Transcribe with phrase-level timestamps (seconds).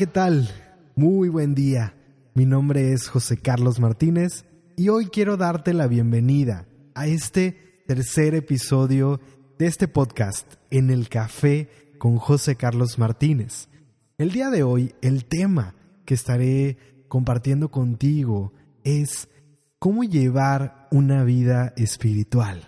[0.00, 0.48] ¿qué tal?
[0.96, 1.94] Muy buen día.
[2.32, 8.34] Mi nombre es José Carlos Martínez y hoy quiero darte la bienvenida a este tercer
[8.34, 9.20] episodio
[9.58, 13.68] de este podcast en el café con José Carlos Martínez.
[14.16, 15.74] El día de hoy el tema
[16.06, 18.54] que estaré compartiendo contigo
[18.84, 19.28] es
[19.78, 22.64] cómo llevar una vida espiritual.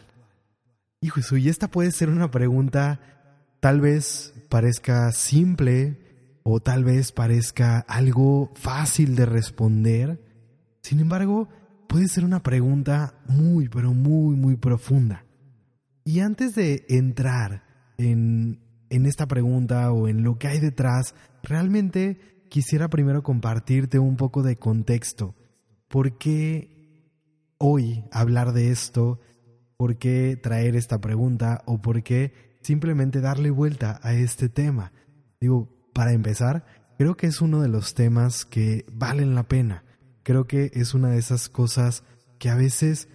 [1.00, 3.00] Hijo, y esta puede ser una pregunta
[3.60, 6.01] tal vez parezca simple,
[6.42, 10.20] o tal vez parezca algo fácil de responder.
[10.82, 11.48] Sin embargo,
[11.88, 15.24] puede ser una pregunta muy, pero muy, muy profunda.
[16.04, 17.64] Y antes de entrar
[17.98, 18.60] en,
[18.90, 24.42] en esta pregunta o en lo que hay detrás, realmente quisiera primero compartirte un poco
[24.42, 25.34] de contexto.
[25.88, 27.08] ¿Por qué
[27.58, 29.20] hoy hablar de esto?
[29.76, 31.62] ¿Por qué traer esta pregunta?
[31.66, 34.92] ¿O por qué simplemente darle vuelta a este tema?
[35.40, 36.64] Digo, para empezar,
[36.98, 39.84] creo que es uno de los temas que valen la pena.
[40.22, 42.04] Creo que es una de esas cosas
[42.38, 43.08] que a veces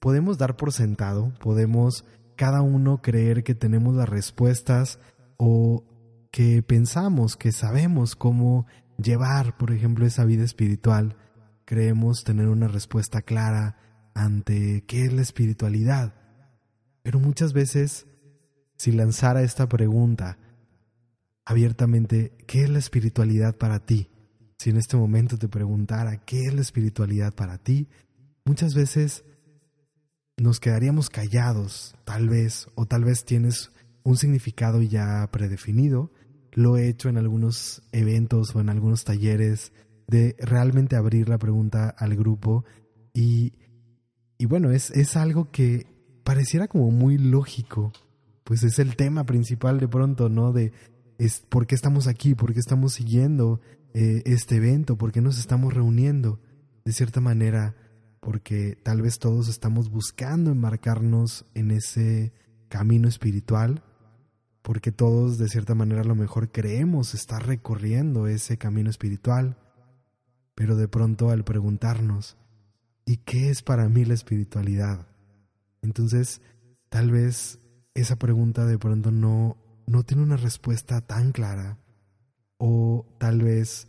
[0.00, 2.04] podemos dar por sentado, podemos
[2.36, 4.98] cada uno creer que tenemos las respuestas
[5.36, 5.84] o
[6.30, 11.16] que pensamos que sabemos cómo llevar, por ejemplo, esa vida espiritual.
[11.64, 13.76] Creemos tener una respuesta clara
[14.14, 16.14] ante qué es la espiritualidad.
[17.02, 18.06] Pero muchas veces,
[18.76, 20.38] si lanzara esta pregunta,
[21.48, 24.10] abiertamente qué es la espiritualidad para ti.
[24.58, 27.88] Si en este momento te preguntara qué es la espiritualidad para ti,
[28.44, 29.24] muchas veces
[30.36, 36.12] nos quedaríamos callados, tal vez, o tal vez tienes un significado ya predefinido.
[36.52, 39.72] Lo he hecho en algunos eventos o en algunos talleres
[40.06, 42.66] de realmente abrir la pregunta al grupo
[43.14, 43.54] y,
[44.36, 45.86] y bueno, es, es algo que
[46.24, 47.90] pareciera como muy lógico,
[48.44, 50.52] pues es el tema principal de pronto, ¿no?
[50.52, 50.72] De
[51.18, 53.60] es por qué estamos aquí, por qué estamos siguiendo
[53.92, 56.40] eh, este evento, por qué nos estamos reuniendo.
[56.84, 57.76] De cierta manera,
[58.20, 62.32] porque tal vez todos estamos buscando enmarcarnos en ese
[62.68, 63.82] camino espiritual,
[64.62, 69.58] porque todos de cierta manera a lo mejor creemos estar recorriendo ese camino espiritual,
[70.54, 72.36] pero de pronto al preguntarnos,
[73.04, 75.08] ¿y qué es para mí la espiritualidad?
[75.82, 76.40] Entonces,
[76.88, 77.60] tal vez
[77.94, 79.56] esa pregunta de pronto no
[79.88, 81.78] no tiene una respuesta tan clara
[82.58, 83.88] o tal vez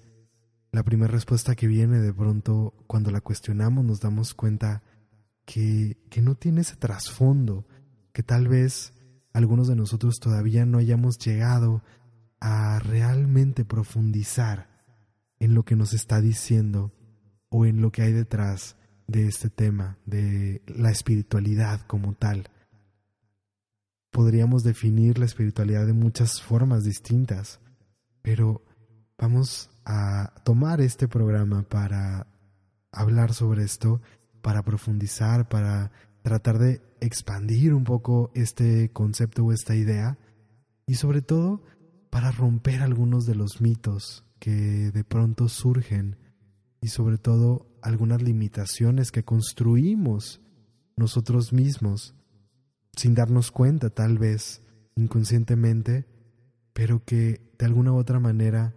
[0.72, 4.84] la primera respuesta que viene de pronto cuando la cuestionamos nos damos cuenta
[5.46, 7.68] que, que no tiene ese trasfondo,
[8.14, 8.94] que tal vez
[9.34, 11.84] algunos de nosotros todavía no hayamos llegado
[12.40, 14.70] a realmente profundizar
[15.40, 16.94] en lo que nos está diciendo
[17.50, 18.78] o en lo que hay detrás
[19.08, 22.50] de este tema, de la espiritualidad como tal
[24.12, 27.60] podríamos definir la espiritualidad de muchas formas distintas,
[28.22, 28.64] pero
[29.18, 32.28] vamos a tomar este programa para
[32.92, 34.02] hablar sobre esto,
[34.42, 40.18] para profundizar, para tratar de expandir un poco este concepto o esta idea
[40.86, 41.64] y sobre todo
[42.10, 46.18] para romper algunos de los mitos que de pronto surgen
[46.82, 50.42] y sobre todo algunas limitaciones que construimos
[50.96, 52.16] nosotros mismos
[53.00, 54.62] sin darnos cuenta tal vez
[54.96, 56.06] inconscientemente,
[56.74, 58.76] pero que de alguna u otra manera,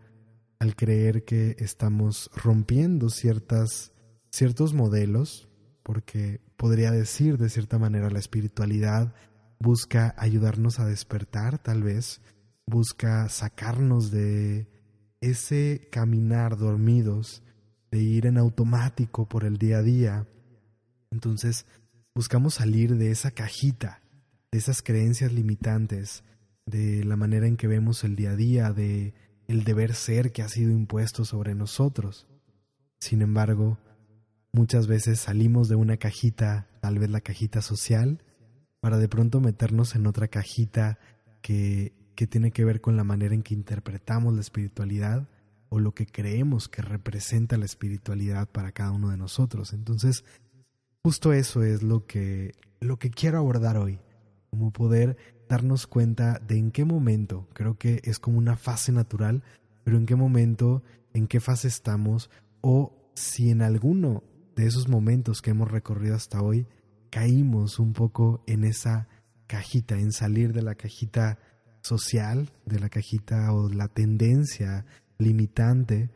[0.61, 3.91] al creer que estamos rompiendo ciertas,
[4.31, 5.49] ciertos modelos,
[5.83, 9.13] porque podría decir de cierta manera la espiritualidad
[9.59, 12.21] busca ayudarnos a despertar tal vez,
[12.65, 14.69] busca sacarnos de
[15.21, 17.43] ese caminar dormidos,
[17.91, 20.29] de ir en automático por el día a día.
[21.11, 21.67] Entonces
[22.15, 24.02] buscamos salir de esa cajita
[24.53, 26.25] de esas creencias limitantes,
[26.67, 29.15] de la manera en que vemos el día a día, de
[29.49, 32.29] el deber ser que ha sido impuesto sobre nosotros.
[33.01, 33.79] Sin embargo,
[34.53, 38.23] muchas veces salimos de una cajita, tal vez la cajita social,
[38.81, 40.99] para de pronto meternos en otra cajita
[41.41, 45.29] que, que tiene que ver con la manera en que interpretamos la espiritualidad
[45.71, 49.73] o lo que creemos que representa la espiritualidad para cada uno de nosotros.
[49.73, 50.25] Entonces,
[51.03, 53.99] justo eso es lo que, lo que quiero abordar hoy
[54.53, 55.17] como poder
[55.49, 59.43] darnos cuenta de en qué momento, creo que es como una fase natural,
[59.83, 60.83] pero en qué momento,
[61.15, 64.23] en qué fase estamos, o si en alguno
[64.55, 66.67] de esos momentos que hemos recorrido hasta hoy
[67.11, 69.09] caímos un poco en esa
[69.47, 71.39] cajita, en salir de la cajita
[71.81, 74.85] social, de la cajita o la tendencia
[75.19, 76.11] limitante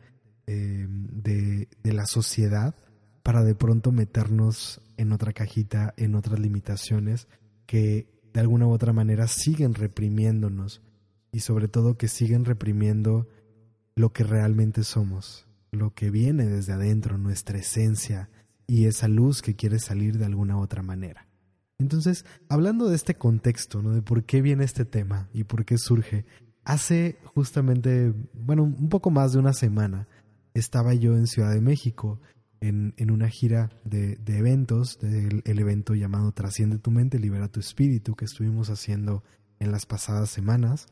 [0.45, 2.75] em, de, de la sociedad,
[3.23, 7.27] para de pronto meternos en otra cajita, en otras limitaciones
[7.65, 10.83] que de alguna u otra manera siguen reprimiéndonos
[11.31, 13.27] y sobre todo que siguen reprimiendo
[13.95, 18.29] lo que realmente somos, lo que viene desde adentro, nuestra esencia
[18.67, 21.25] y esa luz que quiere salir de alguna otra manera.
[21.79, 23.89] Entonces, hablando de este contexto, ¿no?
[23.89, 26.23] de por qué viene este tema y por qué surge,
[26.63, 30.07] hace justamente, bueno, un poco más de una semana,
[30.53, 32.19] estaba yo en Ciudad de México
[32.61, 37.47] en, en una gira de, de eventos, del el evento llamado Trasciende tu mente, libera
[37.47, 39.23] tu espíritu, que estuvimos haciendo
[39.59, 40.87] en las pasadas semanas.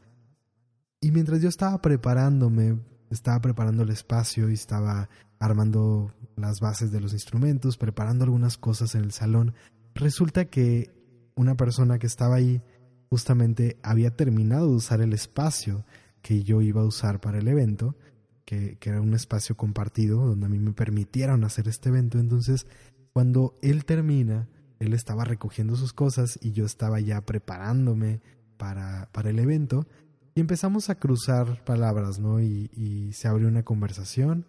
[1.02, 2.80] Y mientras yo estaba preparándome,
[3.10, 5.10] estaba preparando el espacio y estaba
[5.40, 9.54] armando las bases de los instrumentos, preparando algunas cosas en el salón,
[9.94, 10.92] resulta que
[11.36, 12.62] una persona que estaba ahí
[13.10, 15.86] justamente había terminado de usar el espacio
[16.22, 17.96] que yo iba a usar para el evento,
[18.45, 22.19] que, que, era un espacio compartido donde a mí me permitieron hacer este evento.
[22.19, 22.68] Entonces,
[23.13, 24.47] cuando él termina,
[24.80, 28.21] él estaba recogiendo sus cosas y yo estaba ya preparándome
[28.57, 29.88] para, para el evento
[30.36, 32.42] y empezamos a cruzar palabras, ¿no?
[32.42, 34.45] Y, y se abrió una conversación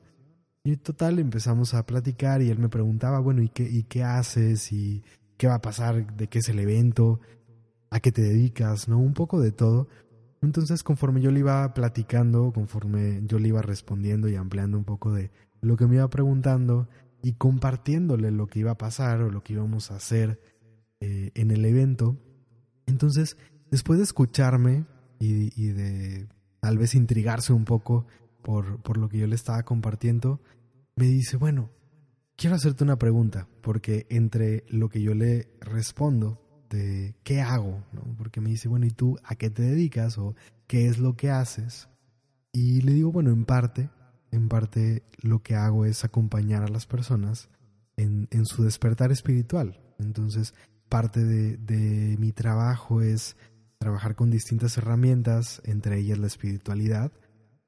[0.66, 4.72] y total empezamos a platicar y él me preguntaba, bueno, ¿y qué, y qué haces?
[4.72, 5.04] ¿Y
[5.36, 6.16] qué va a pasar?
[6.16, 7.20] ¿De qué es el evento?
[7.88, 8.88] ¿A qué te dedicas?
[8.88, 8.98] ¿No?
[8.98, 9.86] Un poco de todo.
[10.46, 15.12] Entonces, conforme yo le iba platicando, conforme yo le iba respondiendo y ampliando un poco
[15.12, 16.88] de lo que me iba preguntando
[17.20, 20.40] y compartiéndole lo que iba a pasar o lo que íbamos a hacer
[21.00, 22.16] eh, en el evento,
[22.86, 23.36] entonces
[23.72, 24.84] después de escucharme
[25.18, 26.28] y, de
[26.60, 28.06] tal vez intrigarse un poco
[28.42, 30.40] por, por lo que yo le estaba compartiendo,
[30.94, 31.70] me dice, bueno,
[32.36, 38.02] quiero hacerte una pregunta, porque entre lo que yo le respondo de qué hago, ¿no?
[38.16, 40.34] porque me dice, bueno, ¿y tú a qué te dedicas o
[40.66, 41.88] qué es lo que haces?
[42.52, 43.90] Y le digo, bueno, en parte,
[44.30, 47.48] en parte lo que hago es acompañar a las personas
[47.96, 49.80] en, en su despertar espiritual.
[49.98, 50.54] Entonces,
[50.88, 53.36] parte de, de mi trabajo es
[53.78, 57.12] trabajar con distintas herramientas, entre ellas la espiritualidad,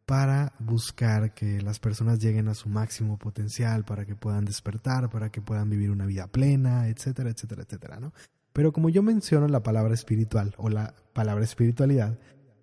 [0.08, 5.30] para buscar que las personas lleguen a su máximo potencial, para que puedan despertar, para
[5.30, 8.14] que puedan vivir una vida plena, etcétera, etcétera, etcétera, ¿no?
[8.58, 12.18] Pero como yo menciono la palabra espiritual o la palabra espiritualidad,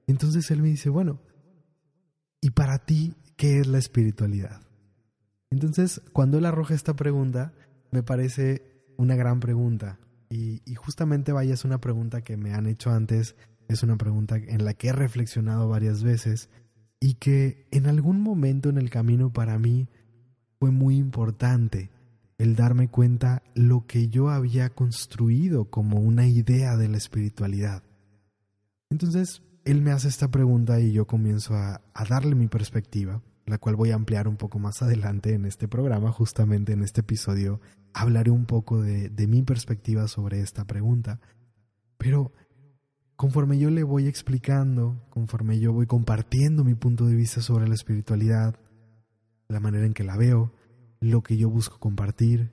[0.08, 1.22] entonces él me dice, bueno,
[2.42, 4.60] ¿y para ti qué es la espiritualidad?
[5.50, 7.54] Entonces, cuando él arroja esta pregunta,
[7.92, 9.98] me parece una gran pregunta,
[10.30, 13.38] y, justamente vaya, es una pregunta que me han hecho antes,
[13.70, 16.50] es una pregunta en la que he reflexionado varias veces
[17.00, 19.88] y que en algún momento en el camino para mí
[20.60, 21.90] fue muy importante
[22.38, 27.84] el darme cuenta lo que yo había construido como una idea de la espiritualidad.
[28.90, 33.58] Entonces, él me hace esta pregunta y yo comienzo a, a darle mi perspectiva, la
[33.58, 37.60] cual voy a ampliar un poco más adelante en este programa, justamente en este episodio
[37.96, 41.22] hablaré un poco de, mi perspectiva sobre esta pregunta.
[41.98, 42.34] Pero
[43.16, 47.74] conforme yo le voy explicando, conforme yo voy compartiendo mi punto de vista sobre la
[47.74, 48.60] espiritualidad,
[49.48, 50.52] la manera en que la veo,
[51.00, 52.52] lo que yo busco compartir,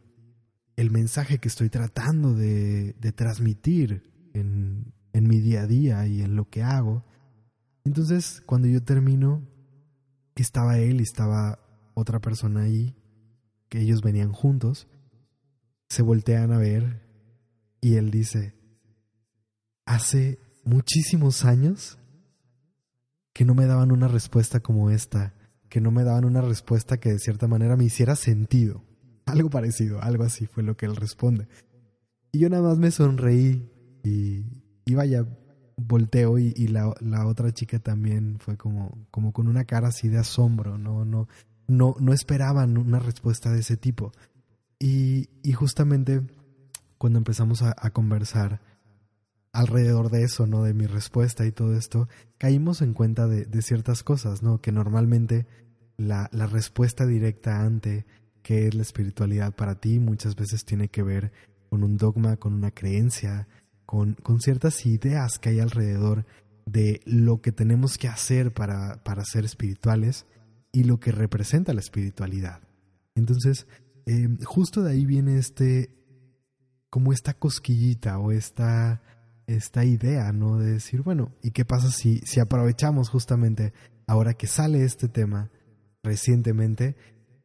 [0.76, 6.36] el mensaje que estoy tratando de, transmitir en, en mi día a día y en
[6.36, 7.04] lo que hago,
[7.84, 9.46] entonces cuando yo termino,
[10.34, 11.58] estaba él y estaba
[11.94, 12.94] otra persona ahí,
[13.68, 14.88] que ellos venían juntos,
[15.88, 17.02] se voltean a ver
[17.80, 18.54] y él dice,
[19.84, 21.98] hace muchísimos años
[23.32, 25.34] que no me daban una respuesta como esta,
[25.72, 28.84] que no me daban una respuesta que de cierta manera me hiciera sentido.
[29.24, 31.48] Algo parecido, algo así fue lo que él responde.
[32.30, 33.72] Y yo nada más me sonreí
[34.04, 34.44] y,
[34.84, 35.24] y vaya,
[35.78, 40.18] volteo y, la, la, otra chica también fue como, como con una cara así de
[40.18, 41.26] asombro, no, no,
[41.68, 44.12] no, no esperaban una respuesta de ese tipo.
[44.78, 46.20] Y, justamente
[46.98, 48.60] cuando empezamos a, conversar
[49.52, 50.62] alrededor de eso, ¿no?
[50.62, 54.60] De mi respuesta y todo esto, caímos en cuenta de, ciertas cosas, ¿no?
[54.60, 55.46] Que normalmente
[55.98, 58.06] la, respuesta directa ante
[58.42, 61.32] qué es la espiritualidad para ti muchas veces tiene que ver
[61.68, 63.46] con un dogma, con una creencia,
[63.84, 66.24] con, ciertas ideas que hay alrededor
[66.64, 70.26] de lo que tenemos que hacer para, para ser espirituales
[70.72, 72.60] y lo que representa la espiritualidad.
[73.14, 73.66] Entonces,
[74.06, 75.94] eh, justo de ahí viene este,
[76.88, 79.02] como esta cosquillita o esta,
[79.46, 80.58] esta idea, ¿no?
[80.58, 83.72] De decir, bueno, ¿y qué pasa si, si aprovechamos justamente
[84.06, 85.50] ahora que sale este tema
[86.02, 86.96] recientemente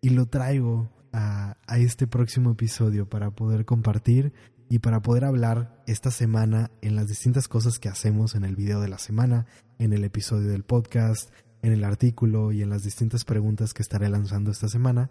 [0.02, 4.34] y lo traigo a, a este próximo episodio para poder compartir
[4.70, 8.82] y para poder hablar esta semana en las distintas cosas que hacemos en el video
[8.82, 9.46] de la semana,
[9.80, 14.10] en el episodio del podcast, en el artículo y en las distintas preguntas que estaré
[14.10, 15.10] lanzando esta semana,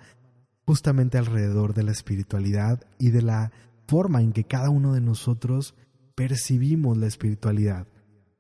[0.66, 3.52] justamente alrededor de la espiritualidad y de la
[3.87, 5.75] forma en que cada uno de nosotros
[6.16, 7.87] percibimos la espiritualidad,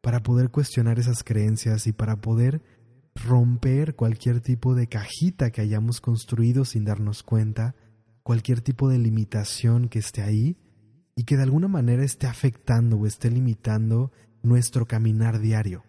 [0.00, 2.62] para poder cuestionar esas creencias y para poder
[3.14, 7.76] romper cualquier tipo de cajita que hayamos construido sin darnos cuenta,
[8.22, 10.56] cualquier tipo de limitación que esté ahí
[11.14, 14.10] y que de alguna manera esté afectando o esté limitando
[14.42, 15.84] nuestro caminar diario.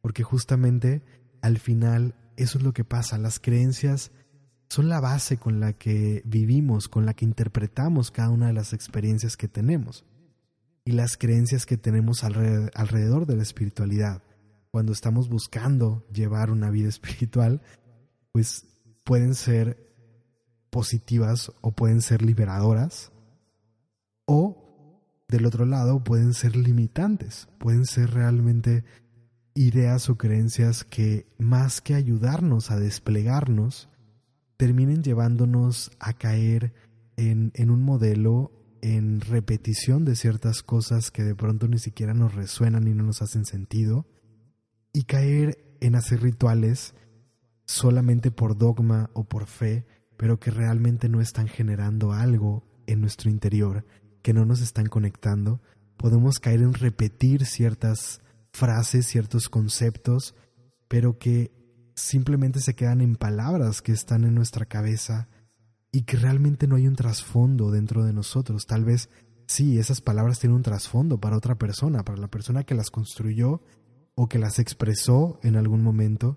[0.00, 1.02] Porque justamente
[1.42, 4.12] al final eso es lo que pasa, las creencias
[4.68, 8.72] son la base con la que vivimos, con la que interpretamos cada una de las
[8.72, 10.04] experiencias que tenemos
[10.86, 14.22] y las creencias que tenemos alrededor de la espiritualidad.
[14.70, 17.60] Cuando estamos buscando llevar una vida espiritual,
[18.32, 18.64] pues
[19.04, 19.84] pueden ser
[20.70, 23.10] positivas o pueden ser liberadoras
[24.26, 24.62] o
[25.28, 28.84] del otro lado pueden ser limitantes, pueden ser realmente
[29.54, 33.88] ideas o creencias que más que ayudarnos a desplegarnos,
[34.56, 36.74] terminen llevándonos a caer
[37.16, 38.52] en, en un modelo,
[38.82, 43.22] en repetición de ciertas cosas que de pronto ni siquiera nos resuenan y no nos
[43.22, 44.06] hacen sentido,
[44.92, 46.94] y caer en hacer rituales
[47.66, 53.30] solamente por dogma o por fe, pero que realmente no están generando algo en nuestro
[53.30, 53.84] interior,
[54.22, 55.60] que no nos están conectando,
[55.96, 58.20] podemos caer en repetir ciertas
[58.52, 60.34] frases, ciertos conceptos,
[60.88, 61.52] pero que
[61.94, 65.28] simplemente se quedan en palabras que están en nuestra cabeza
[65.96, 68.66] y que realmente no hay un trasfondo dentro de nosotros.
[68.66, 69.08] Tal vez
[69.46, 73.62] sí, esas palabras tienen un trasfondo para otra persona, para la persona que las construyó
[74.14, 76.36] o que las expresó en algún momento,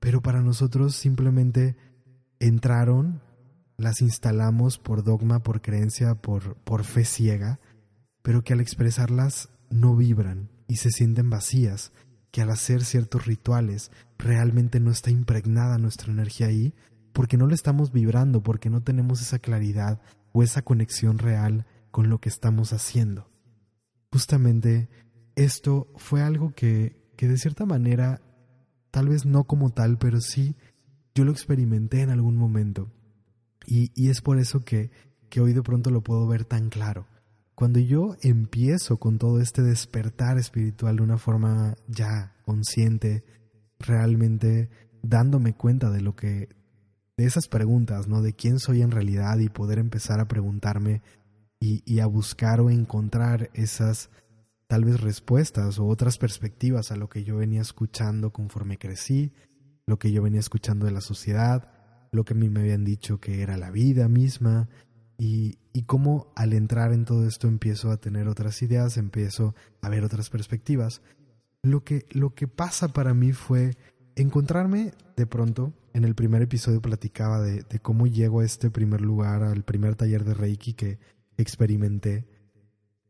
[0.00, 1.78] pero para nosotros simplemente
[2.40, 3.22] entraron,
[3.78, 7.58] las instalamos por dogma, por creencia, por, por fe ciega,
[8.20, 11.90] pero que al expresarlas no vibran y se sienten vacías
[12.32, 16.74] que al hacer ciertos rituales realmente no está impregnada nuestra energía ahí,
[17.12, 20.00] porque no le estamos vibrando, porque no tenemos esa claridad
[20.32, 23.30] o esa conexión real con lo que estamos haciendo.
[24.12, 24.88] Justamente
[25.36, 28.20] esto fue algo que, que de cierta manera,
[28.90, 30.56] tal vez no como tal, pero sí
[31.14, 32.90] yo lo experimenté en algún momento.
[33.66, 34.90] Y, y es por eso que,
[35.28, 37.06] que hoy de pronto lo puedo ver tan claro.
[37.54, 43.22] Cuando yo empiezo con todo este despertar espiritual de una forma ya consciente,
[43.78, 44.70] realmente
[45.02, 46.48] dándome cuenta de lo que
[47.20, 48.22] de esas preguntas, ¿no?
[48.22, 51.02] De quién soy en realidad y poder empezar a preguntarme
[51.60, 54.08] y, y, a buscar o encontrar esas
[54.66, 59.32] tal vez respuestas o otras perspectivas a lo que yo venía escuchando conforme crecí,
[59.86, 61.70] lo que yo venía escuchando de la sociedad,
[62.10, 64.70] lo que a mí me habían dicho que era la vida misma,
[65.18, 69.90] y, y cómo al entrar en todo esto empiezo a tener otras ideas, empiezo a
[69.90, 71.02] ver otras perspectivas.
[71.62, 73.76] Lo que, lo que pasa para mí fue
[74.16, 79.42] encontrarme de pronto, en el primer episodio platicaba de, cómo llego a este primer lugar,
[79.42, 80.98] al primer taller de Reiki que
[81.36, 82.26] experimenté,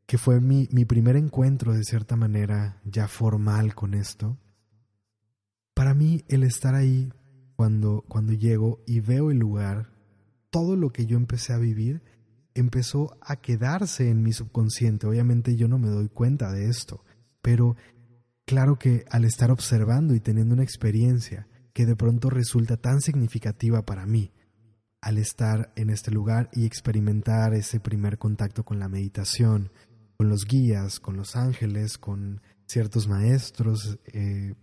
[0.06, 4.38] que fue mi, mi primer encuentro de cierta manera ya formal con esto.
[5.74, 7.12] Para mí el estar ahí
[7.56, 9.90] cuando, cuando llego y veo el lugar,
[10.50, 12.02] todo lo que yo empecé a vivir
[12.54, 15.06] empezó a quedarse en mi subconsciente.
[15.06, 17.04] Obviamente yo no me doy cuenta de esto,
[17.42, 17.76] pero
[18.50, 23.82] claro que al estar observando y teniendo una experiencia que de pronto resulta tan significativa
[23.84, 24.32] para mí,
[25.00, 29.70] al estar en este lugar y experimentar ese primer contacto con la meditación,
[30.16, 34.56] con los guías, con los ángeles, con ciertos maestros, eh,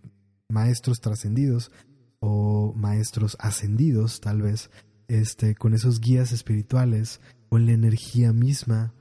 [0.50, 1.72] maestros trascendidos
[2.20, 4.70] o maestros ascendidos tal vez,
[5.08, 8.92] este, con esos guías espirituales, con la energía misma,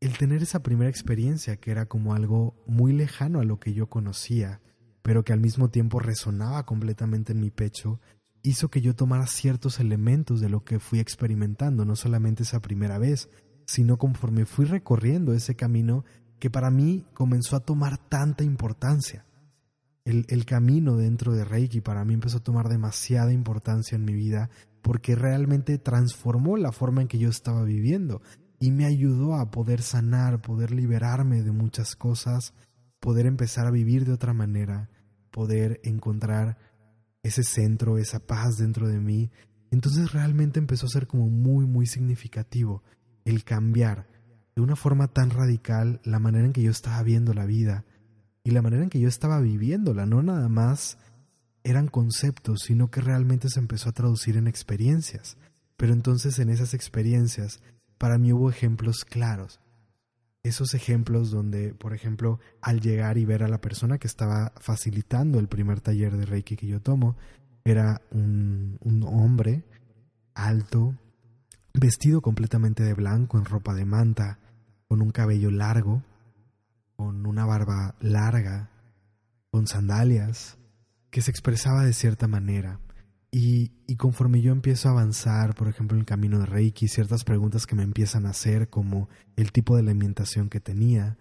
[0.00, 3.88] el tener esa primera experiencia que era como algo muy lejano a lo que yo
[3.88, 4.60] conocía,
[5.02, 8.00] pero que al mismo tiempo resonaba completamente en mi pecho,
[8.42, 12.98] hizo que yo tomara ciertos elementos de lo que fui experimentando, no solamente esa primera
[12.98, 13.28] vez,
[13.66, 16.04] sino conforme fui recorriendo ese camino
[16.38, 19.26] que para mí comenzó a tomar tanta importancia.
[20.06, 24.14] El, el, camino dentro de Reiki para mí empezó a tomar demasiada importancia en mi
[24.14, 24.48] vida
[24.80, 28.22] porque realmente transformó la forma en que yo estaba viviendo
[28.60, 32.52] y me ayudó a poder sanar, poder liberarme de muchas cosas,
[33.00, 34.90] poder empezar a vivir de otra manera,
[35.30, 36.58] poder encontrar
[37.22, 39.30] ese centro, esa paz dentro de mí.
[39.70, 42.82] Entonces realmente empezó a ser como muy, muy significativo
[43.24, 44.06] el cambiar
[44.54, 47.86] de una forma tan radical la manera en que yo estaba viendo la vida
[48.44, 50.98] y la manera en que yo estaba viviéndola, no nada más
[51.62, 55.38] eran conceptos, sino que realmente se empezó a traducir en experiencias.
[55.76, 57.60] Pero entonces en esas experiencias,
[58.00, 59.60] para mí hubo ejemplos claros.
[60.42, 65.38] Esos ejemplos donde, por ejemplo, al llegar y ver a la persona que estaba facilitando
[65.38, 67.18] el primer taller de Reiki que yo tomo,
[67.62, 69.64] era un, un hombre
[70.32, 70.96] alto,
[71.74, 74.38] vestido completamente de blanco, en ropa de manta,
[74.88, 76.02] con un cabello largo,
[76.96, 78.70] con una barba larga,
[79.50, 80.56] con sandalias,
[81.10, 82.80] que se expresaba de cierta manera.
[83.32, 87.22] Y, y, conforme yo empiezo a avanzar, por ejemplo, en el camino de Reiki, ciertas
[87.22, 91.16] preguntas que me empiezan a hacer, como el tipo de alimentación que tenía,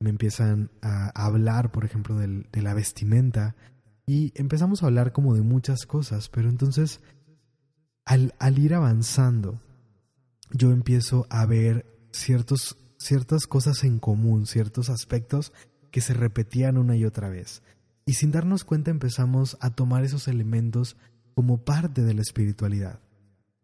[0.00, 3.54] me empiezan a, hablar, por ejemplo, de la vestimenta,
[4.06, 7.00] y empezamos a hablar como de muchas cosas, pero entonces,
[8.04, 9.60] al, al ir avanzando,
[10.52, 15.52] yo empiezo a ver ciertos, ciertas cosas en común, ciertos aspectos
[15.90, 17.62] que se repetían una y otra vez.
[18.04, 20.96] Y sin darnos cuenta empezamos a tomar esos elementos
[21.34, 23.00] como parte de la espiritualidad.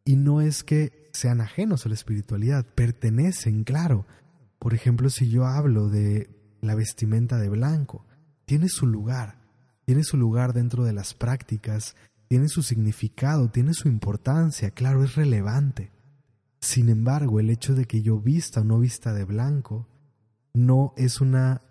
[0.04, 4.06] Y no es que sean ajenos a la espiritualidad, pertenecen, claro.
[4.58, 8.06] Por ejemplo, si yo hablo de la vestimenta de blanco,
[8.44, 9.38] tiene su lugar,
[9.84, 11.94] tiene su lugar dentro de las prácticas,
[12.28, 15.90] tiene su significado, tiene su importancia, claro, es relevante.
[16.60, 19.86] Sin embargo, el hecho de que yo vista o no vista de blanco
[20.54, 21.62] no es una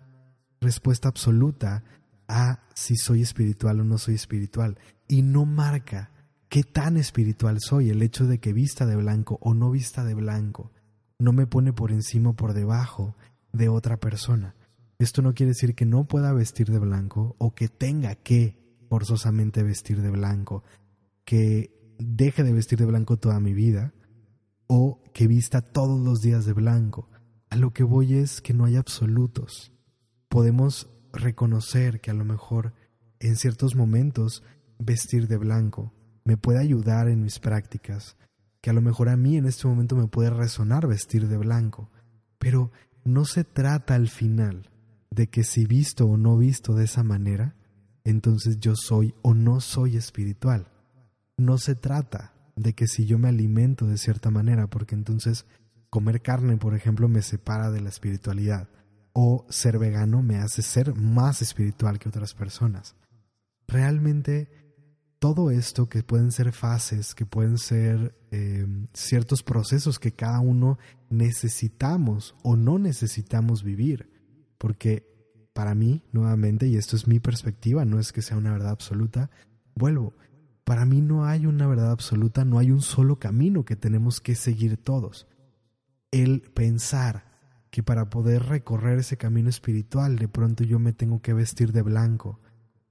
[0.60, 1.84] respuesta absoluta
[2.28, 6.12] a si soy espiritual o no soy espiritual y no marca
[6.48, 10.14] qué tan espiritual soy el hecho de que vista de blanco o no vista de
[10.14, 10.70] blanco
[11.18, 13.16] no me pone por encima o por debajo
[13.52, 14.54] de otra persona.
[14.98, 18.56] Esto no quiere decir que no pueda vestir de blanco o que tenga que
[18.88, 20.64] forzosamente vestir de blanco,
[21.24, 23.92] que deje de vestir de blanco toda mi vida
[24.66, 27.08] o que vista todos los días de blanco.
[27.50, 29.72] A lo que voy es que no hay absolutos.
[30.28, 32.74] Podemos reconocer que a lo mejor
[33.20, 34.42] en ciertos momentos
[34.78, 35.92] vestir de blanco
[36.24, 38.16] me puede ayudar en mis prácticas,
[38.60, 41.90] que a lo mejor a mí en este momento me puede resonar vestir de blanco,
[42.38, 42.70] pero
[43.04, 44.70] no se trata al final
[45.10, 47.56] de que si visto o no visto de esa manera,
[48.04, 50.68] entonces yo soy o no soy espiritual.
[51.36, 55.46] No se trata de que si yo me alimento de cierta manera, porque entonces
[55.90, 58.68] comer carne, por ejemplo, me separa de la espiritualidad,
[59.20, 62.94] o ser vegano me hace ser más espiritual que otras personas.
[63.66, 64.48] Realmente
[65.18, 70.78] todo esto que pueden ser fases, que pueden ser em, ciertos procesos que cada uno
[71.10, 74.08] necesitamos o no necesitamos vivir,
[74.56, 75.04] porque
[75.52, 79.30] para mí, nuevamente, y esto es mi perspectiva, no es que sea una verdad absoluta,
[79.74, 80.14] vuelvo,
[80.62, 84.36] para mí no hay una verdad absoluta, no hay un solo camino que tenemos que
[84.36, 85.26] seguir todos.
[86.12, 87.27] El pensar
[87.70, 91.82] que para poder recorrer ese camino espiritual de pronto yo me tengo que vestir de
[91.82, 92.40] blanco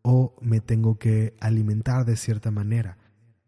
[0.02, 2.98] o me tengo que alimentar de cierta manera,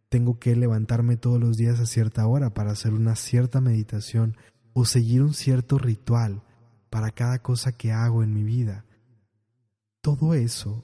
[0.09, 4.35] tengo que levantarme todos los días a cierta hora para hacer una cierta meditación
[4.73, 6.43] o seguir un cierto ritual
[6.89, 8.85] para cada cosa que hago en mi vida.
[10.01, 10.83] Todo eso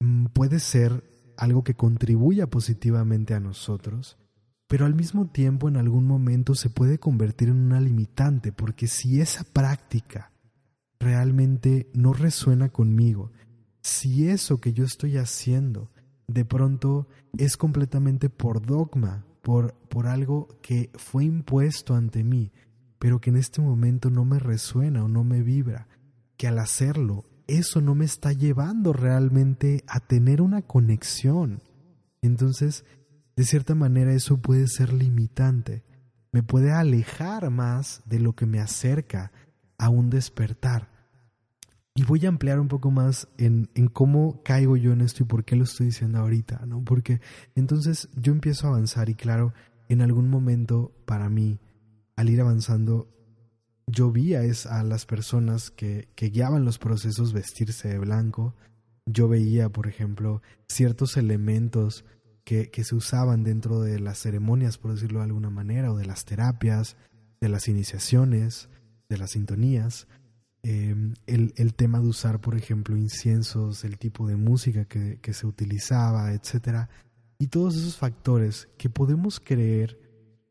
[0.00, 1.02] mm, puede ser
[1.36, 4.18] algo que contribuya positivamente a nosotros,
[4.66, 9.20] pero al mismo tiempo en algún momento se puede convertir en una limitante, porque si
[9.20, 10.32] esa práctica
[10.98, 13.30] realmente no resuena conmigo,
[13.82, 15.90] si eso que yo estoy haciendo
[16.26, 22.50] de pronto es completamente por dogma, por, por algo que fue impuesto ante mí,
[22.98, 25.86] pero que en este momento no me resuena o no me vibra,
[26.38, 31.62] que al hacerlo eso no me está llevando realmente a tener una conexión.
[32.22, 32.84] Entonces,
[33.36, 35.82] de cierta manera eso puede ser limitante,
[36.32, 39.32] me puede alejar más de lo que me acerca
[39.78, 40.88] a un despertar.
[41.96, 45.26] Y voy a ampliar un poco más en, en, cómo caigo yo en esto y
[45.26, 46.82] por qué lo estoy diciendo ahorita, ¿no?
[46.82, 47.20] Porque
[47.54, 49.52] entonces yo empiezo a avanzar y claro,
[49.88, 51.60] en algún momento para mí,
[52.16, 53.08] al ir avanzando,
[53.86, 58.54] yo vi a, a las personas que, que guiaban los procesos vestirse de blanco.
[59.06, 62.04] Yo veía, por ejemplo, ciertos elementos
[62.44, 66.24] que, se usaban dentro de las ceremonias, por decirlo de alguna manera, o de las
[66.24, 66.96] terapias,
[67.40, 68.68] de las iniciaciones,
[69.08, 70.06] de las sintonías.
[70.62, 75.32] Em, el, el, tema de usar, por ejemplo, inciensos, el tipo de música que, que
[75.32, 76.88] se utilizaba, etc.
[77.38, 79.98] Y todos esos factores que podemos creer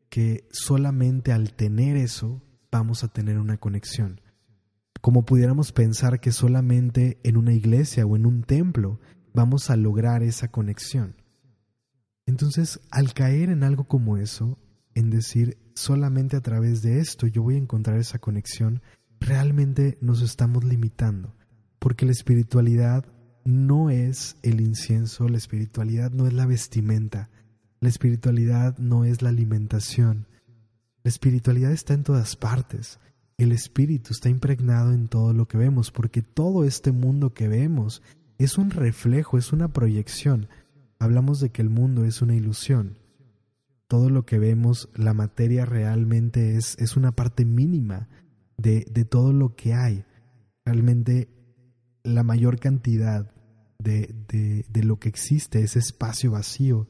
[0.08, 4.20] que solamente al tener eso vamos a tener una conexión.
[5.00, 9.00] Como pudiéramos pensar que solamente en una iglesia o en un templo
[9.32, 11.16] vamos a lograr esa conexión.
[12.26, 14.58] Entonces, al caer en algo como eso,
[14.94, 18.80] en decir solamente a través de esto yo voy a encontrar esa conexión,
[19.20, 21.34] realmente nos estamos limitando,
[21.78, 23.04] porque la espiritualidad
[23.44, 27.30] no es el incienso, la espiritualidad no es la vestimenta,
[27.80, 30.26] la espiritualidad no es la alimentación,
[31.04, 32.98] la espiritualidad está en todas partes.
[33.36, 38.00] El espíritu está impregnado en todo lo que vemos, porque todo este mundo que vemos
[38.38, 40.48] es un reflejo, es una proyección.
[40.98, 42.98] Hablamos de que el mundo es una ilusión.
[43.88, 48.08] Todo lo que vemos, la materia realmente es, es una parte mínima
[48.56, 50.04] de, de todo lo que hay.
[50.64, 51.28] Realmente
[52.02, 53.32] la mayor cantidad
[53.78, 56.88] de, de, de lo que existe, ese espacio vacío,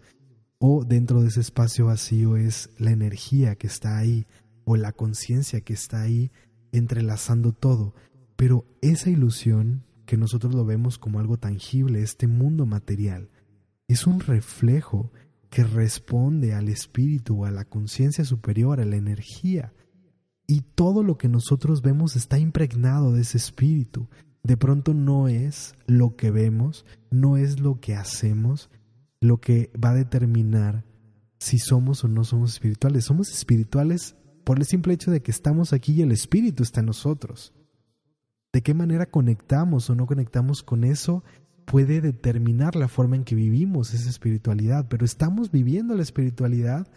[0.59, 4.27] o dentro de ese espacio vacío es la energía que está ahí,
[4.65, 6.31] o la conciencia que está ahí
[6.73, 7.95] entrelazando todo.
[8.37, 13.31] Pero esa ilusión que nosotros lo vemos como algo tangible, este mundo material,
[13.89, 15.13] es un reflejo
[15.51, 19.73] que responde al espíritu, a la conciencia superior, a la energía.
[20.47, 24.09] Y todo lo que nosotros vemos está impregnado de ese espíritu.
[24.43, 28.69] De pronto no es lo que vemos, no es lo que hacemos,
[29.21, 30.85] lo que va a determinar
[31.39, 33.05] si somos o no somos espirituales.
[33.05, 36.87] Somos espirituales por el simple hecho de que estamos aquí y el espíritu está en
[36.87, 37.53] nosotros.
[38.53, 41.23] De qué manera conectamos o no conectamos con eso
[41.65, 46.89] puede determinar la forma en que vivimos esa espiritualidad, pero estamos viviendo la espiritualidad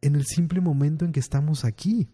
[0.00, 2.08] en el simple momento en que estamos aquí,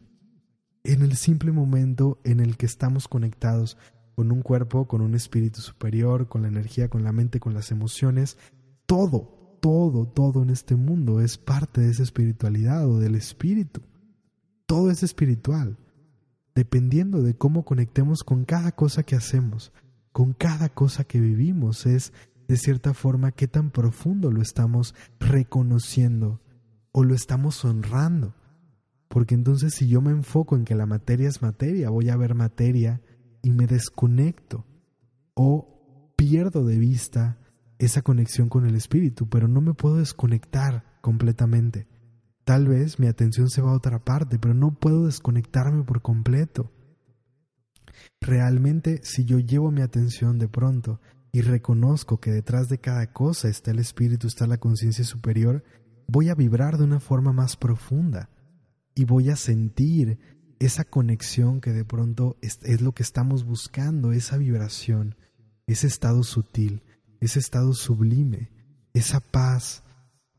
[0.84, 3.76] en el simple momento en el que estamos conectados
[4.14, 7.70] con un cuerpo, con un espíritu superior, con la energía, con la mente, con las
[7.70, 8.36] emociones,
[8.86, 13.80] todo, todo, todo en este mundo es parte de esa espiritualidad o del espíritu.
[14.66, 15.78] Todo es espiritual,
[16.54, 19.72] dependiendo de cómo conectemos con cada cosa que hacemos,
[20.12, 22.12] con cada cosa que vivimos, es
[22.48, 26.40] de cierta forma qué tan profundo lo estamos reconociendo
[26.92, 28.34] o lo estamos honrando.
[29.08, 32.34] Porque entonces si yo me enfoco en que la materia es materia, voy a ver
[32.34, 33.00] materia
[33.42, 34.66] y me desconecto
[35.34, 37.38] o pierdo de vista
[37.78, 41.88] esa conexión con el espíritu, pero no me puedo desconectar completamente.
[42.44, 46.70] Tal vez mi atención se va a otra parte, pero no puedo desconectarme por completo.
[48.20, 51.00] Realmente, si yo llevo mi atención de pronto
[51.32, 55.64] y reconozco que detrás de cada cosa está el espíritu, está la conciencia superior,
[56.06, 58.28] voy a vibrar de una forma más profunda
[58.94, 60.18] y voy a sentir
[60.58, 65.16] esa conexión que de pronto es, lo que estamos buscando, esa vibración,
[65.66, 66.82] ese estado sutil,
[67.20, 68.50] ese estado sublime,
[68.94, 69.82] esa paz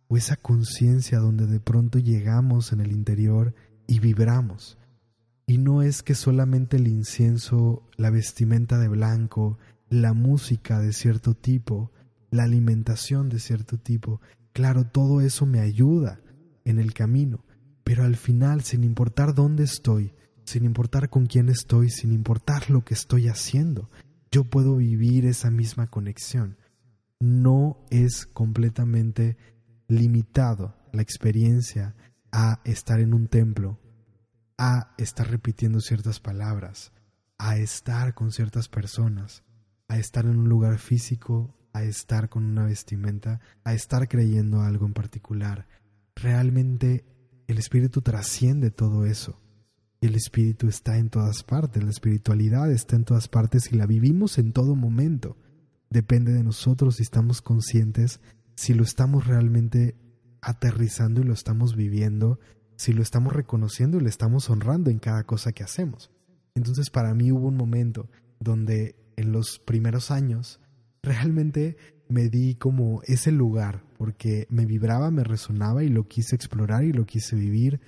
[0.07, 3.53] o esa conciencia donde de pronto llegamos en el interior
[3.87, 4.77] y vibramos.
[5.45, 9.57] Y no es que solamente el incienso, la vestimenta de blanco,
[9.89, 11.91] la música de cierto tipo,
[12.31, 14.21] la alimentación de cierto tipo,
[14.53, 16.21] claro, todo eso me ayuda
[16.65, 17.43] en el camino,
[17.83, 20.13] pero al final, sin importar dónde estoy,
[20.45, 23.89] sin importar con quién estoy, sin importar lo que estoy haciendo,
[24.31, 26.57] yo puedo vivir esa misma conexión.
[27.19, 29.37] No es completamente
[29.87, 31.95] limitado la experiencia
[32.31, 33.79] a estar en un templo,
[34.57, 36.91] a estar repitiendo ciertas palabras,
[37.37, 39.43] a estar con ciertas personas,
[39.87, 44.85] a estar en un lugar físico, a estar con una vestimenta, a estar creyendo algo
[44.85, 45.67] en particular.
[46.15, 47.05] Realmente
[47.47, 49.39] el espíritu trasciende todo eso.
[50.01, 54.37] El espíritu está en todas partes, la espiritualidad está en todas partes y la vivimos
[54.37, 55.37] en todo momento.
[55.89, 58.19] Depende de nosotros si estamos conscientes,
[58.55, 59.95] si lo estamos realmente
[60.41, 62.39] aterrizando y lo estamos viviendo,
[62.75, 66.11] si lo estamos reconociendo y lo estamos honrando en cada cosa que hacemos.
[66.55, 68.09] Entonces para mí hubo un momento
[68.39, 70.59] donde en los primeros años
[71.01, 71.77] realmente
[72.09, 76.93] me di como ese lugar porque me vibraba, me resonaba y lo quise explorar y
[76.93, 77.79] lo quise vivir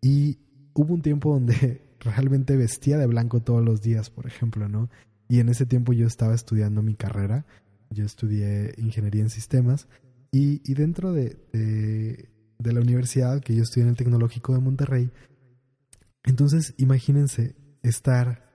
[0.00, 0.38] y
[0.74, 4.88] hubo un tiempo donde realmente vestía de blanco todos los días, por ejemplo, ¿no?
[5.28, 7.44] Y en ese tiempo yo estaba estudiando mi carrera,
[7.90, 9.88] yo estudié ingeniería en sistemas
[10.30, 15.10] y, dentro de, de la universidad que yo estudié en el Tecnológico de Monterrey.
[16.24, 18.48] Entonces, imagínense estar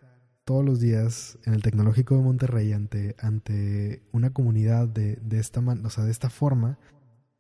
[0.46, 5.62] todos los días en el Tecnológico de Monterrey ante, ante una comunidad de, de esta
[5.62, 6.78] o sea, de esta forma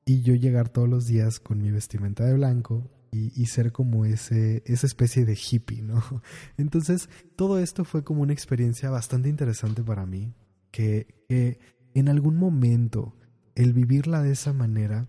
[0.05, 4.05] y yo llegar todos los días con mi vestimenta de blanco y, y, ser como
[4.05, 6.01] ese, esa especie de hippie, ¿no?
[6.57, 10.33] Entonces, todo esto fue como una experiencia bastante interesante para mí,
[10.71, 11.59] que, que
[11.93, 13.15] en algún momento
[13.53, 15.07] el vivirla de esa manera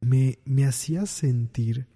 [0.00, 1.88] me, me hacía sentir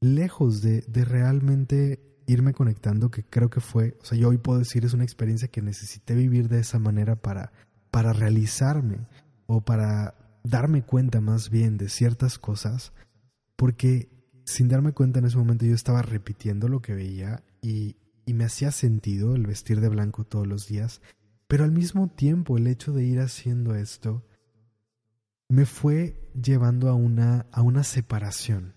[0.00, 4.58] lejos de, de realmente irme conectando, que creo que fue, o sea, yo hoy puedo
[4.58, 7.52] decir es una experiencia que necesité vivir de esa manera para,
[7.90, 9.06] para realizarme
[9.46, 12.92] o para darme cuenta más bien de ciertas cosas,
[13.56, 14.08] porque
[14.44, 18.44] sin darme cuenta en ese momento yo estaba repitiendo lo que veía y, y me
[18.44, 21.02] hacía sentido el vestir de blanco todos los días,
[21.46, 24.26] pero al mismo tiempo el hecho de ir haciendo esto
[25.48, 28.74] me fue llevando a una, a una separación.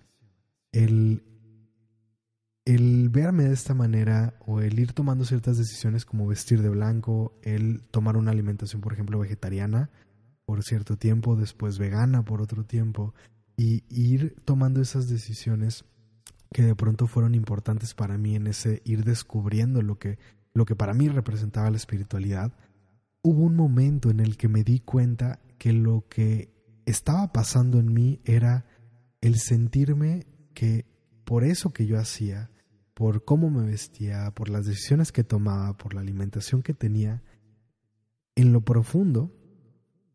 [0.71, 1.23] El,
[2.65, 7.39] el verme de esta manera o el ir tomando ciertas decisiones como vestir de blanco,
[7.41, 9.89] el tomar una alimentación, por ejemplo, vegetariana
[10.45, 13.13] por cierto tiempo, después vegana por otro tiempo,
[13.57, 15.83] y ir tomando esas decisiones
[16.53, 20.17] que de pronto fueron importantes para mí en ese ir descubriendo lo que,
[20.53, 22.53] lo que para mí representaba la espiritualidad,
[23.23, 26.56] hubo un momento en el que me di cuenta que lo que
[26.87, 28.65] estaba pasando en mí era
[29.19, 30.85] el sentirme que
[31.25, 32.49] por eso que yo hacía,
[32.93, 37.21] por cómo me vestía, por las decisiones que tomaba, por la alimentación que tenía,
[38.35, 39.35] en lo profundo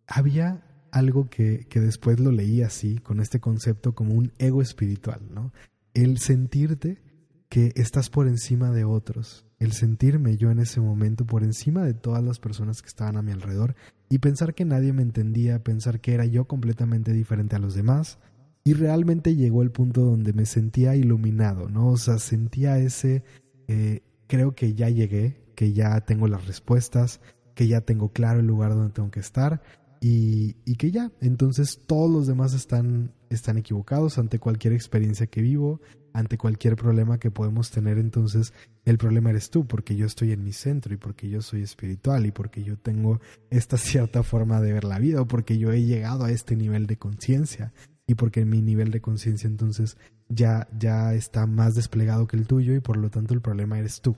[0.06, 5.20] había algo que, que después lo leí así, con este concepto como un ego espiritual,
[5.30, 5.52] ¿no?
[5.92, 7.02] El sentirte
[7.50, 11.94] que estás por encima de otros, el sentirme yo en ese momento por encima de
[11.94, 13.76] todas las personas que estaban a mi alrededor
[14.08, 18.18] y pensar que nadie me entendía, pensar que era yo completamente diferente a los demás.
[18.64, 21.88] Y realmente llegó el punto donde me sentía iluminado, ¿no?
[21.88, 23.22] O sea, sentía ese,
[23.68, 27.20] eh, creo que ya llegué, que ya tengo las respuestas,
[27.54, 29.62] que ya tengo claro el lugar donde tengo que estar
[30.00, 35.42] y, y que ya, entonces todos los demás están, están equivocados ante cualquier experiencia que
[35.42, 35.80] vivo,
[36.12, 38.52] ante cualquier problema que podemos tener, entonces
[38.84, 42.26] el problema eres tú, porque yo estoy en mi centro y porque yo soy espiritual
[42.26, 45.82] y porque yo tengo esta cierta forma de ver la vida o porque yo he
[45.82, 47.72] llegado a este nivel de conciencia
[48.06, 49.96] y porque mi nivel de conciencia entonces
[50.28, 54.00] ya, ya está más desplegado que el tuyo y por lo tanto el problema eres
[54.00, 54.16] tú.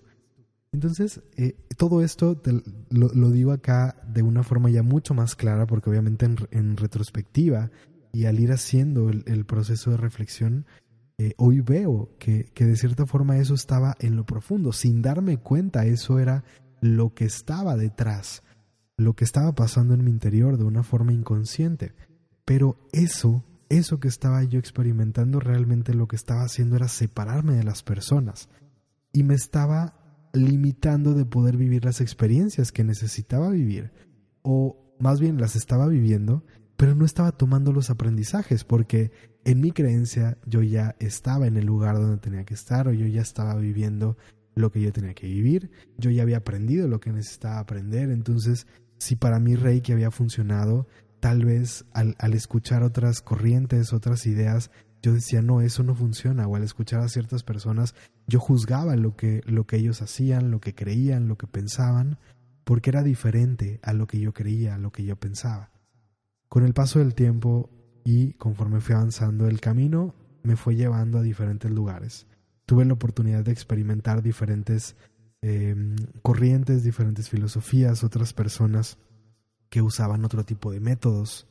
[0.75, 2.43] Entonces, eh, todo esto
[2.91, 7.71] lo, digo acá de una forma ya mucho más clara, porque obviamente en, retrospectiva
[8.15, 10.65] y al ir haciendo el proceso de reflexión,
[11.17, 15.39] eh, hoy veo que, que de cierta forma eso estaba en lo profundo, sin darme
[15.39, 16.43] cuenta, eso era
[16.81, 18.43] lo que estaba detrás,
[18.97, 21.95] lo que estaba pasando en mi interior de una forma inconsciente.
[22.45, 27.65] Pero eso, eso que estaba yo experimentando, realmente lo que estaba haciendo era separarme de
[27.65, 28.49] las personas.
[29.13, 29.95] Y me estaba
[30.33, 33.93] limitando de poder vivir las experiencias que necesitaba vivir,
[34.43, 36.43] o más bien las estaba viviendo,
[36.77, 39.13] pero no estaba tomando los aprendizajes porque
[39.45, 43.07] en mi creencia yo ya estaba en el lugar donde tenía que estar o yo
[43.07, 44.17] ya estaba viviendo
[44.55, 48.67] lo que yo tenía que vivir, yo ya había aprendido lo que necesitaba aprender, entonces
[48.99, 50.87] si para mí Reiki había funcionado,
[51.21, 54.71] tal vez al, al escuchar otras corrientes, otras ideas,
[55.03, 57.95] yo decía, no, eso no funciona, o al escuchar a ciertas personas,
[58.27, 62.19] yo juzgaba lo que, lo que ellos hacían, lo que creían, lo que pensaban,
[62.65, 65.74] porque era diferente a lo que yo creía, a lo que yo pensaba.
[66.55, 67.69] Con el paso del tiempo
[68.05, 70.15] y conforme fui avanzando el camino,
[70.45, 72.29] me fue llevando a diferentes lugares.
[72.65, 74.95] Tuve la oportunidad de experimentar diferentes
[75.43, 78.99] em, corrientes, diferentes filosofías, otras personas
[79.69, 81.49] que usaban otro tipo de métodos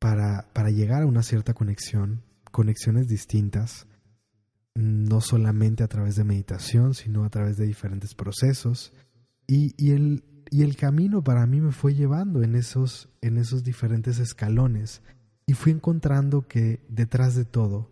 [0.00, 3.86] para, para llegar a una cierta conexión, conexiones distintas,
[4.74, 8.92] no solamente a través de meditación, sino a través de diferentes procesos.
[9.46, 13.62] Y, y el, y el camino para mí me fue llevando en esos, en esos
[13.62, 15.02] diferentes escalones
[15.46, 17.88] y fui encontrando que detrás de todo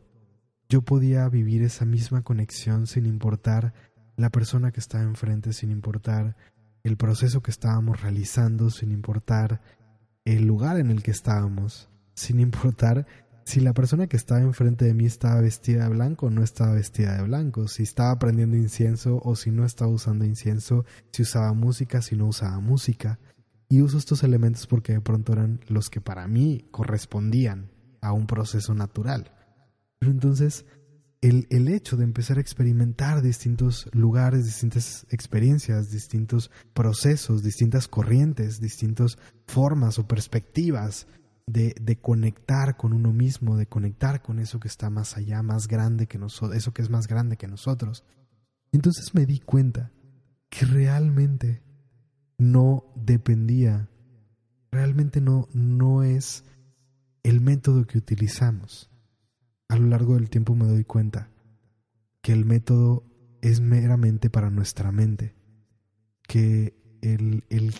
[0.68, 3.72] yo podía vivir esa misma conexión sin importar
[4.16, 6.36] la persona que estaba enfrente, sin importar
[6.82, 9.62] el proceso que estábamos realizando, sin importar
[10.24, 13.06] el lugar en el que estábamos, sin importar
[13.48, 16.74] si la persona que estaba enfrente de mí estaba vestida de blanco o no estaba
[16.74, 21.54] vestida de blanco, si estaba prendiendo incienso o si no estaba usando incienso, si usaba
[21.54, 23.18] música, si no usaba música.
[23.70, 27.70] Y uso estos elementos porque de pronto eran los que para mí correspondían
[28.02, 29.32] a un proceso natural.
[29.98, 30.66] Pero entonces,
[31.22, 38.60] el, el hecho de empezar a experimentar distintos lugares, distintas experiencias, distintos procesos, distintas corrientes,
[38.60, 41.06] distintas formas o perspectivas
[41.48, 46.06] de, conectar con uno mismo, de conectar con eso que está más allá, más grande
[46.06, 48.04] que nosotros, eso que es más grande que nosotros.
[48.70, 49.90] Entonces me di cuenta
[50.50, 51.62] que realmente
[52.36, 53.88] no dependía,
[54.70, 56.44] realmente no, no es
[57.22, 58.90] el método que utilizamos.
[59.68, 61.30] A lo largo del tiempo me doy cuenta
[62.20, 63.04] que el método
[63.40, 65.34] es meramente para nuestra mente,
[66.26, 67.74] que el, el,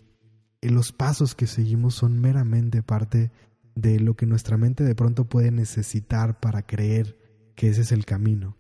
[0.63, 3.31] los pasos que seguimos son meramente parte
[3.81, 7.17] de lo que nuestra mente de pronto puede necesitar para creer
[7.55, 8.57] que ese es el camino.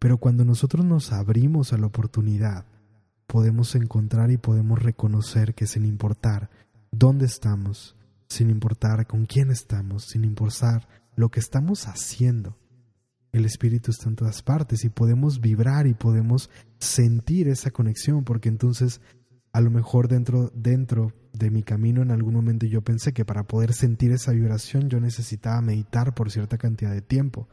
[0.00, 2.66] Pero cuando nosotros nos abrimos a la oportunidad,
[3.28, 6.50] podemos encontrar y podemos reconocer que sin importar
[6.90, 7.96] dónde estamos,
[8.28, 12.58] sin importar con quién estamos, sin importar lo que estamos haciendo,
[13.30, 18.48] el Espíritu está en todas partes y podemos vibrar y podemos sentir esa conexión, porque
[18.48, 19.00] entonces
[19.56, 23.44] a lo mejor dentro, dentro de mi camino en algún momento yo pensé que para
[23.44, 27.48] poder sentir esa vibración yo necesitaba meditar por cierta cantidad de tiempo.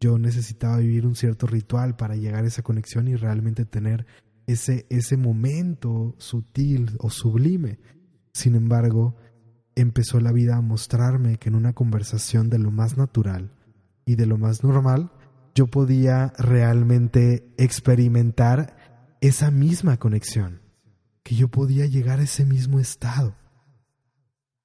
[0.00, 4.06] Yo necesitaba vivir un cierto ritual para llegar a esa conexión y realmente tener
[4.46, 7.78] ese, ese momento sutil o sublime.
[8.32, 9.14] Sin embargo,
[9.74, 13.52] empezó la vida a mostrarme que en una conversación de lo más natural
[14.06, 15.12] y de lo más normal,
[15.54, 18.78] yo podía realmente experimentar
[19.20, 20.63] esa misma conexión
[21.24, 23.34] que yo podía llegar a ese mismo estado,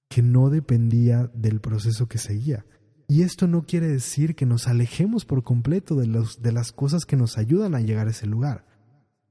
[0.10, 2.66] que no dependía del proceso que seguía.
[3.08, 7.06] Y esto no quiere decir que nos alejemos por completo de, los, de las cosas
[7.06, 8.66] que nos ayudan a llegar a ese lugar,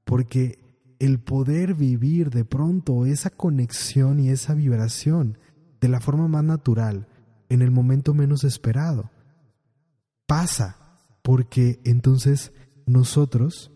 [0.04, 0.58] porque
[0.98, 5.38] el poder vivir de pronto esa conexión y esa vibración
[5.80, 7.06] de la forma más natural,
[7.48, 9.10] en el momento menos esperado,
[10.26, 10.76] pasa,
[11.22, 12.52] porque entonces
[12.86, 13.70] nosotros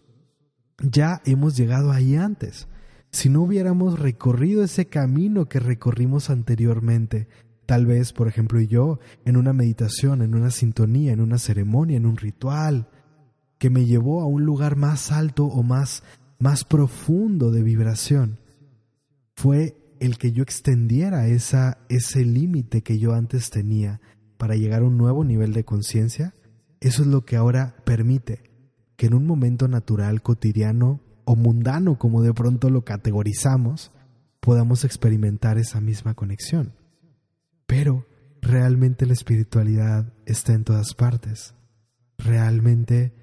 [0.79, 2.67] ya hemos llegado ahí antes.
[3.13, 7.29] Si no hubiéramos recorrido ese camino que recorrimos anteriormente,
[7.67, 12.07] tal vez, por ejemplo, yo, en una meditación, en una sintonía, en una ceremonia, en
[12.07, 12.89] un ritual,
[13.59, 16.03] que me llevó a un lugar más alto o más,
[16.39, 18.41] más profundo de vibración,
[19.37, 24.01] fue el que yo extendiera esa, ese límite que yo antes tenía
[24.39, 26.35] para llegar a un nuevo nivel de conciencia,
[26.81, 28.51] eso es lo que ahora permite
[28.97, 33.93] que en un momento natural, cotidiano o mundano, como de pronto lo categorizamos,
[34.41, 36.75] podamos experimentar esa misma conexión.
[37.67, 38.07] Pero
[38.41, 41.55] realmente la espiritualidad está en todas partes.
[42.19, 43.15] Realmente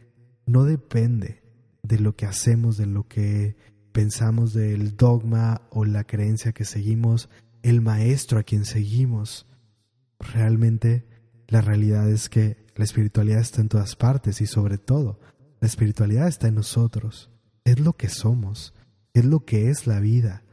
[0.45, 1.43] no depende
[1.83, 3.55] de lo que hacemos, de lo que
[3.91, 7.29] pensamos, del dogma o la creencia que seguimos,
[7.63, 9.45] el maestro a quien seguimos.
[10.19, 11.05] Realmente
[11.47, 15.19] la realidad es que la espiritualidad está en todas partes y sobre todo
[15.59, 17.29] la espiritualidad está en nosotros,
[17.71, 18.73] es lo que somos,
[19.13, 20.43] es lo que es la vida.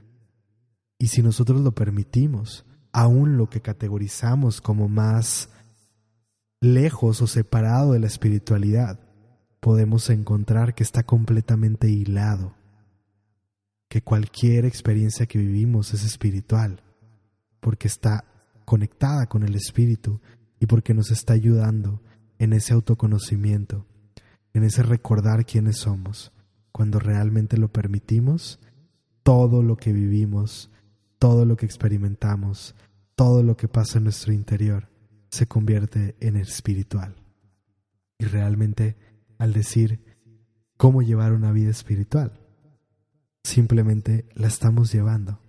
[0.99, 5.51] Y si nosotros lo permitimos, aún lo que categorizamos como más
[6.61, 9.01] lejos o separado de la espiritualidad,
[9.61, 12.55] podemos encontrar que está completamente hilado,
[13.89, 16.83] que cualquier experiencia que vivimos es espiritual,
[17.61, 18.25] porque está
[18.65, 20.21] conectada con el espíritu
[20.59, 22.01] y porque nos está ayudando
[22.39, 23.87] en ese autoconocimiento
[24.57, 26.33] en ese recordar quiénes somos.
[26.77, 28.61] Cuando realmente lo permitimos,
[29.23, 30.71] todo lo que vivimos,
[31.19, 32.75] todo lo que experimentamos,
[33.15, 34.91] todo lo que pasa en nuestro interior
[35.31, 37.17] se convierte en espiritual.
[38.19, 38.99] Y realmente
[39.39, 40.05] al decir
[40.77, 42.39] cómo llevar una vida espiritual,
[43.43, 45.41] simplemente la estamos llevando.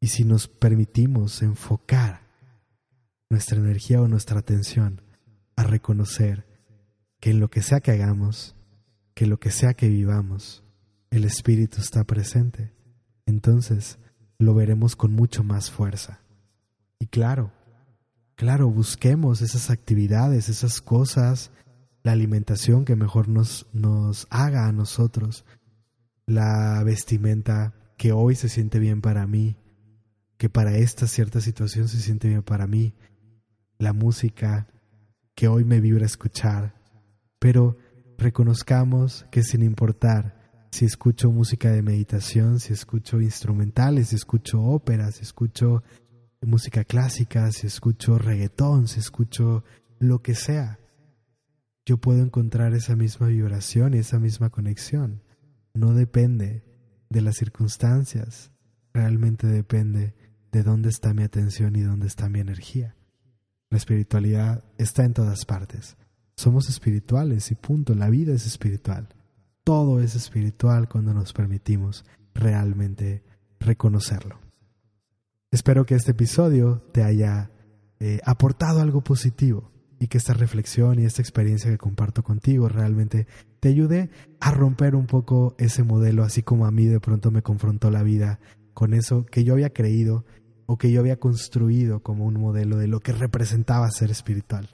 [0.00, 2.28] Y si nos permitimos enfocar
[3.28, 5.02] nuestra energía o nuestra atención
[5.56, 6.46] a reconocer
[7.18, 8.54] que en lo que sea que hagamos,
[9.14, 10.62] que lo que sea que vivamos,
[11.10, 12.72] el Espíritu está presente,
[13.26, 13.98] entonces
[14.38, 16.20] lo veremos con mucho más fuerza.
[16.98, 17.52] Y claro,
[18.34, 21.50] claro, busquemos esas actividades, esas cosas,
[22.02, 25.44] la alimentación que mejor nos, nos haga a nosotros,
[26.26, 29.56] la vestimenta que hoy se siente bien para mí,
[30.38, 32.94] que para esta cierta situación se siente bien para mí,
[33.78, 34.66] la música
[35.34, 36.74] que hoy me vibra escuchar,
[37.38, 37.76] pero
[38.18, 45.12] reconozcamos que sin importar si escucho música de meditación, si escucho instrumentales, si escucho ópera,
[45.12, 45.82] si escucho
[46.40, 49.64] música clásica, si escucho reggaetón, si escucho
[49.98, 50.78] lo que sea,
[51.84, 55.22] yo puedo encontrar esa misma vibración y esa misma conexión.
[55.74, 56.64] No depende
[57.10, 58.52] de las circunstancias,
[58.92, 60.14] realmente depende
[60.52, 62.96] de dónde está mi atención y dónde está mi energía.
[63.70, 65.96] La espiritualidad está en todas partes.
[66.36, 69.08] Somos espirituales y punto, la vida es espiritual.
[69.64, 73.22] Todo es espiritual cuando nos permitimos realmente
[73.60, 74.38] reconocerlo.
[75.50, 77.50] Espero que este episodio te haya
[78.00, 83.28] eh, aportado algo positivo y que esta reflexión y esta experiencia que comparto contigo realmente
[83.60, 87.42] te ayude a romper un poco ese modelo, así como a mí de pronto me
[87.42, 88.40] confrontó la vida
[88.74, 90.24] con eso que yo había creído
[90.66, 94.70] o que yo había construido como un modelo de lo que representaba ser espiritual.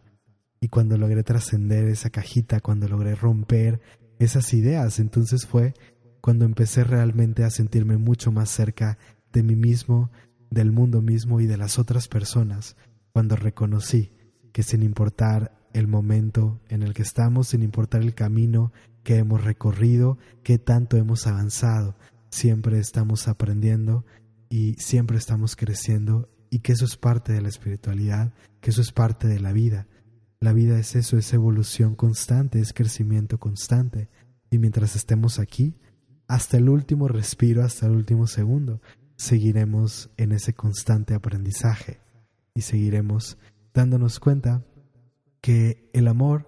[0.60, 3.80] Y cuando logré trascender esa cajita, cuando logré romper
[4.18, 5.74] esas ideas, entonces fue
[6.20, 8.98] cuando empecé realmente a sentirme mucho más cerca
[9.32, 10.10] de mí mismo,
[10.50, 12.76] del mundo mismo y de las otras personas,
[13.12, 14.12] cuando reconocí
[14.52, 18.72] que sin importar el momento en el que estamos, sin importar el camino
[19.04, 21.96] que hemos recorrido, qué tanto hemos avanzado,
[22.30, 24.04] siempre estamos aprendiendo
[24.48, 28.90] y siempre estamos creciendo y que eso es parte de la espiritualidad, que eso es
[28.90, 29.86] parte de la vida
[30.40, 34.08] la vida es eso, es evolución constante, es crecimiento constante.
[34.50, 35.74] Y mientras estemos aquí,
[36.28, 38.80] hasta el último respiro, hasta el último segundo,
[39.16, 42.00] seguiremos en ese constante aprendizaje
[42.54, 43.36] y seguiremos
[43.74, 44.64] dándonos cuenta
[45.40, 46.46] que el amor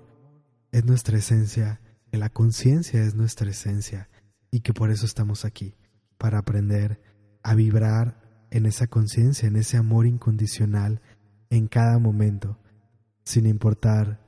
[0.71, 1.81] es nuestra esencia,
[2.11, 4.09] que la conciencia es nuestra esencia
[4.51, 5.75] y que por eso estamos aquí,
[6.17, 7.01] para aprender
[7.43, 8.21] a vibrar
[8.51, 11.01] en esa conciencia, en ese amor incondicional
[11.51, 12.59] en cada momento
[13.31, 14.19] sin importar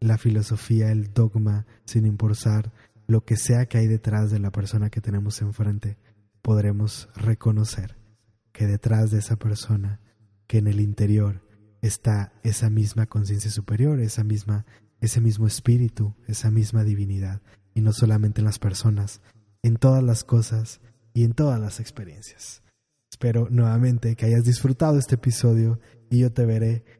[0.00, 2.74] la filosofía, el dogma, sin importar
[3.06, 5.96] lo que sea que hay detrás de la persona que tenemos enfrente.
[6.42, 7.96] podremos reconocer
[8.52, 10.00] que detrás de esa persona,
[10.46, 11.42] que en el interior
[11.80, 14.66] está esa misma conciencia superior, esa misma,
[15.00, 17.40] ese mismo espíritu, esa misma divinidad,
[17.72, 19.22] y no solamente en las personas,
[19.62, 20.82] en todas las cosas
[21.14, 22.62] y en todas las experiencias.
[23.10, 25.80] Espero nuevamente que hayas disfrutado este episodio
[26.10, 26.99] y yo te veré